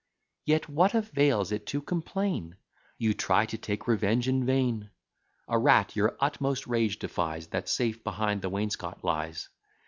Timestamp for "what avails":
0.67-1.51